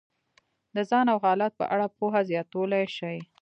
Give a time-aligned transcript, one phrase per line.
[0.75, 3.15] د ځان او حالت په اړه پوهه زیاتولی شي.